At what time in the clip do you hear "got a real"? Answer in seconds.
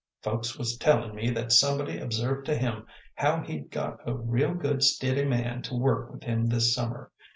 3.69-4.55